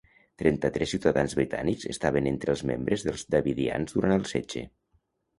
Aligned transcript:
Trenta-tres 0.41 0.91
ciutadans 0.93 1.35
britànics 1.39 1.85
estaven 1.91 2.29
entre 2.31 2.51
els 2.53 2.63
membres 2.69 3.03
dels 3.09 3.25
Davidians 3.35 3.93
durant 3.99 4.15
el 4.17 4.25
setge. 4.33 4.65